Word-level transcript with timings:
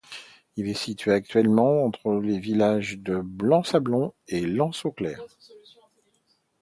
Il 0.55 0.67
est 0.67 0.73
situé 0.73 1.11
exactement 1.11 1.85
entre 1.85 2.13
les 2.19 2.39
villages 2.39 2.97
de 2.97 3.17
Blanc-Sablon 3.19 4.15
et 4.29 4.41
de 4.41 4.47
L'Anse-au-Clair. 4.47 5.21